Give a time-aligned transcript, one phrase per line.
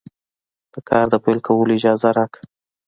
[0.73, 2.43] د کار د پیل کولو اجازه راکړه.